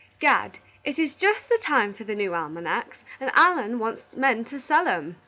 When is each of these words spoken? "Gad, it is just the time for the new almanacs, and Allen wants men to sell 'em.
"Gad, 0.17 0.57
it 0.83 0.97
is 0.97 1.13
just 1.13 1.47
the 1.47 1.59
time 1.61 1.93
for 1.93 2.05
the 2.05 2.15
new 2.15 2.33
almanacs, 2.33 3.03
and 3.19 3.29
Allen 3.35 3.77
wants 3.77 4.15
men 4.17 4.43
to 4.45 4.59
sell 4.59 4.87
'em. 4.87 5.17